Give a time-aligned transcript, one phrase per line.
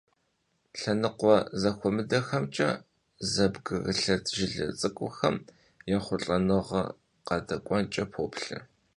[0.79, 2.69] Лъэныкъуэ зэхуэмыдэхэмкӀэ
[3.31, 5.35] зэбгрылъэт жылэ цӀыкӀухэм
[5.95, 6.81] ехъулӀэныгъэ
[7.27, 8.57] къадэкӏуэнкӀэ поплъэ.